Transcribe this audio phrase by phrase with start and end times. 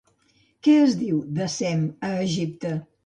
[0.67, 2.73] Què es diu de Sem a l'Egipte?